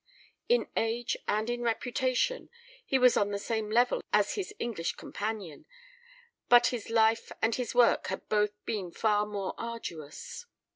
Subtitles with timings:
[0.49, 2.49] In age and in reputation,
[2.83, 5.67] he was on the same level as his English companion,
[6.49, 10.47] but his life and his work had both been far more arduous.